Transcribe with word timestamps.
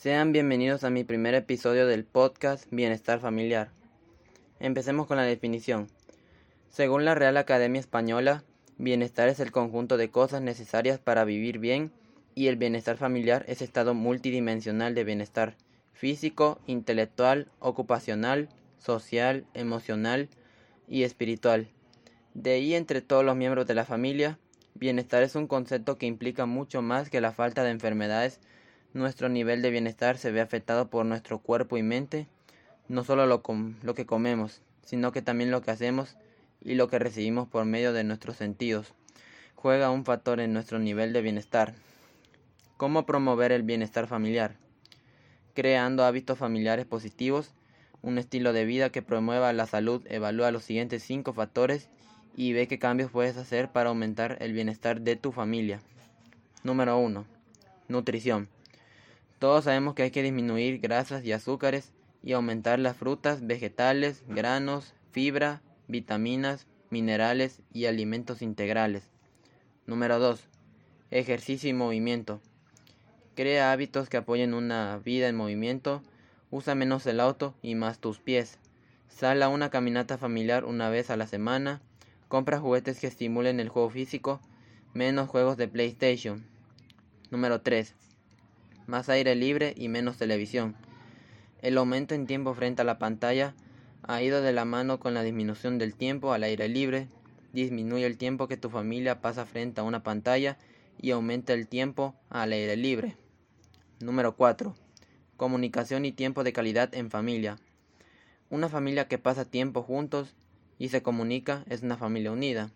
Sean 0.00 0.30
bienvenidos 0.30 0.84
a 0.84 0.90
mi 0.90 1.02
primer 1.02 1.34
episodio 1.34 1.88
del 1.88 2.04
podcast 2.04 2.66
Bienestar 2.70 3.18
Familiar. 3.18 3.70
Empecemos 4.60 5.08
con 5.08 5.16
la 5.16 5.24
definición. 5.24 5.88
Según 6.70 7.04
la 7.04 7.16
Real 7.16 7.36
Academia 7.36 7.80
Española, 7.80 8.44
bienestar 8.76 9.28
es 9.28 9.40
el 9.40 9.50
conjunto 9.50 9.96
de 9.96 10.08
cosas 10.08 10.40
necesarias 10.40 11.00
para 11.00 11.24
vivir 11.24 11.58
bien 11.58 11.90
y 12.36 12.46
el 12.46 12.54
bienestar 12.54 12.96
familiar 12.96 13.44
es 13.48 13.60
estado 13.60 13.92
multidimensional 13.92 14.94
de 14.94 15.02
bienestar 15.02 15.56
físico, 15.94 16.60
intelectual, 16.68 17.50
ocupacional, 17.58 18.50
social, 18.78 19.46
emocional 19.52 20.28
y 20.86 21.02
espiritual. 21.02 21.66
De 22.34 22.52
ahí 22.52 22.76
entre 22.76 23.00
todos 23.00 23.24
los 23.24 23.34
miembros 23.34 23.66
de 23.66 23.74
la 23.74 23.84
familia, 23.84 24.38
bienestar 24.74 25.24
es 25.24 25.34
un 25.34 25.48
concepto 25.48 25.98
que 25.98 26.06
implica 26.06 26.46
mucho 26.46 26.82
más 26.82 27.10
que 27.10 27.20
la 27.20 27.32
falta 27.32 27.64
de 27.64 27.72
enfermedades. 27.72 28.38
Nuestro 28.94 29.28
nivel 29.28 29.60
de 29.60 29.70
bienestar 29.70 30.16
se 30.16 30.30
ve 30.30 30.40
afectado 30.40 30.88
por 30.88 31.04
nuestro 31.04 31.40
cuerpo 31.40 31.76
y 31.76 31.82
mente, 31.82 32.26
no 32.88 33.04
solo 33.04 33.26
lo, 33.26 33.42
lo 33.82 33.94
que 33.94 34.06
comemos, 34.06 34.62
sino 34.82 35.12
que 35.12 35.20
también 35.20 35.50
lo 35.50 35.60
que 35.60 35.70
hacemos 35.70 36.16
y 36.62 36.74
lo 36.74 36.88
que 36.88 36.98
recibimos 36.98 37.46
por 37.48 37.66
medio 37.66 37.92
de 37.92 38.02
nuestros 38.02 38.36
sentidos. 38.36 38.94
Juega 39.54 39.90
un 39.90 40.06
factor 40.06 40.40
en 40.40 40.54
nuestro 40.54 40.78
nivel 40.78 41.12
de 41.12 41.20
bienestar. 41.20 41.74
¿Cómo 42.78 43.04
promover 43.04 43.52
el 43.52 43.62
bienestar 43.62 44.06
familiar? 44.06 44.56
Creando 45.52 46.04
hábitos 46.04 46.38
familiares 46.38 46.86
positivos, 46.86 47.52
un 48.00 48.16
estilo 48.16 48.54
de 48.54 48.64
vida 48.64 48.90
que 48.90 49.02
promueva 49.02 49.52
la 49.52 49.66
salud, 49.66 50.02
evalúa 50.08 50.50
los 50.50 50.64
siguientes 50.64 51.02
cinco 51.02 51.34
factores 51.34 51.90
y 52.36 52.54
ve 52.54 52.68
qué 52.68 52.78
cambios 52.78 53.10
puedes 53.10 53.36
hacer 53.36 53.70
para 53.70 53.90
aumentar 53.90 54.38
el 54.40 54.54
bienestar 54.54 55.02
de 55.02 55.16
tu 55.16 55.30
familia. 55.30 55.82
Número 56.62 56.96
1. 56.98 57.26
Nutrición. 57.88 58.48
Todos 59.38 59.64
sabemos 59.64 59.94
que 59.94 60.02
hay 60.02 60.10
que 60.10 60.22
disminuir 60.22 60.80
grasas 60.80 61.24
y 61.24 61.32
azúcares 61.32 61.92
y 62.24 62.32
aumentar 62.32 62.80
las 62.80 62.96
frutas, 62.96 63.46
vegetales, 63.46 64.24
granos, 64.26 64.94
fibra, 65.12 65.62
vitaminas, 65.86 66.66
minerales 66.90 67.62
y 67.72 67.86
alimentos 67.86 68.42
integrales. 68.42 69.04
Número 69.86 70.18
2. 70.18 70.42
Ejercicio 71.12 71.70
y 71.70 71.72
movimiento. 71.72 72.40
Crea 73.36 73.70
hábitos 73.70 74.08
que 74.08 74.16
apoyen 74.16 74.54
una 74.54 74.98
vida 75.04 75.28
en 75.28 75.36
movimiento. 75.36 76.02
Usa 76.50 76.74
menos 76.74 77.06
el 77.06 77.20
auto 77.20 77.54
y 77.62 77.76
más 77.76 78.00
tus 78.00 78.18
pies. 78.18 78.58
Sal 79.08 79.42
a 79.44 79.48
una 79.48 79.70
caminata 79.70 80.18
familiar 80.18 80.64
una 80.64 80.90
vez 80.90 81.10
a 81.10 81.16
la 81.16 81.28
semana. 81.28 81.80
Compra 82.26 82.58
juguetes 82.58 82.98
que 82.98 83.06
estimulen 83.06 83.60
el 83.60 83.68
juego 83.68 83.90
físico. 83.90 84.40
Menos 84.94 85.28
juegos 85.28 85.56
de 85.56 85.68
PlayStation. 85.68 86.44
Número 87.30 87.60
3. 87.60 87.94
Más 88.88 89.10
aire 89.10 89.34
libre 89.34 89.74
y 89.76 89.88
menos 89.88 90.16
televisión. 90.16 90.74
El 91.60 91.76
aumento 91.76 92.14
en 92.14 92.26
tiempo 92.26 92.54
frente 92.54 92.80
a 92.80 92.86
la 92.86 92.98
pantalla 92.98 93.54
ha 94.02 94.22
ido 94.22 94.40
de 94.40 94.54
la 94.54 94.64
mano 94.64 94.98
con 94.98 95.12
la 95.12 95.22
disminución 95.22 95.76
del 95.76 95.94
tiempo 95.94 96.32
al 96.32 96.42
aire 96.42 96.68
libre. 96.68 97.06
Disminuye 97.52 98.06
el 98.06 98.16
tiempo 98.16 98.48
que 98.48 98.56
tu 98.56 98.70
familia 98.70 99.20
pasa 99.20 99.44
frente 99.44 99.82
a 99.82 99.84
una 99.84 100.02
pantalla 100.02 100.56
y 100.98 101.10
aumenta 101.10 101.52
el 101.52 101.68
tiempo 101.68 102.14
al 102.30 102.52
aire 102.52 102.78
libre. 102.78 103.14
Número 104.00 104.34
4. 104.36 104.74
Comunicación 105.36 106.06
y 106.06 106.12
tiempo 106.12 106.42
de 106.42 106.54
calidad 106.54 106.94
en 106.94 107.10
familia. 107.10 107.58
Una 108.48 108.70
familia 108.70 109.06
que 109.06 109.18
pasa 109.18 109.44
tiempo 109.44 109.82
juntos 109.82 110.34
y 110.78 110.88
se 110.88 111.02
comunica 111.02 111.62
es 111.68 111.82
una 111.82 111.98
familia 111.98 112.32
unida. 112.32 112.70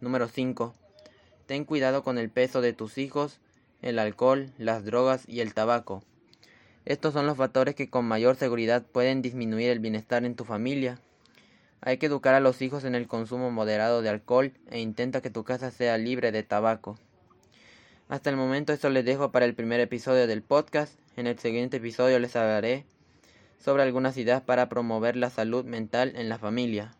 Número 0.00 0.26
5. 0.26 0.74
Ten 1.46 1.64
cuidado 1.64 2.02
con 2.02 2.18
el 2.18 2.30
peso 2.30 2.60
de 2.60 2.72
tus 2.72 2.98
hijos, 2.98 3.38
el 3.82 3.98
alcohol, 3.98 4.52
las 4.58 4.84
drogas 4.84 5.24
y 5.28 5.40
el 5.40 5.54
tabaco. 5.54 6.02
Estos 6.84 7.12
son 7.12 7.26
los 7.26 7.36
factores 7.36 7.74
que 7.74 7.90
con 7.90 8.04
mayor 8.06 8.36
seguridad 8.36 8.82
pueden 8.82 9.22
disminuir 9.22 9.70
el 9.70 9.80
bienestar 9.80 10.24
en 10.24 10.34
tu 10.34 10.44
familia. 10.44 10.98
Hay 11.82 11.98
que 11.98 12.06
educar 12.06 12.34
a 12.34 12.40
los 12.40 12.60
hijos 12.62 12.84
en 12.84 12.94
el 12.94 13.06
consumo 13.06 13.50
moderado 13.50 14.02
de 14.02 14.08
alcohol 14.08 14.52
e 14.70 14.80
intenta 14.80 15.20
que 15.20 15.30
tu 15.30 15.44
casa 15.44 15.70
sea 15.70 15.98
libre 15.98 16.32
de 16.32 16.42
tabaco. 16.42 16.98
Hasta 18.08 18.28
el 18.28 18.36
momento 18.36 18.72
esto 18.72 18.90
les 18.90 19.04
dejo 19.04 19.30
para 19.30 19.46
el 19.46 19.54
primer 19.54 19.80
episodio 19.80 20.26
del 20.26 20.42
podcast. 20.42 20.98
En 21.16 21.26
el 21.26 21.38
siguiente 21.38 21.76
episodio 21.76 22.18
les 22.18 22.34
hablaré 22.34 22.84
sobre 23.58 23.82
algunas 23.82 24.16
ideas 24.16 24.42
para 24.42 24.68
promover 24.68 25.16
la 25.16 25.30
salud 25.30 25.64
mental 25.64 26.12
en 26.16 26.28
la 26.28 26.38
familia. 26.38 26.96